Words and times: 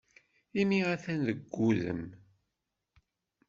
Imi 0.61 0.79
atan 0.93 1.19
deg 1.27 1.39
wudem. 1.53 2.03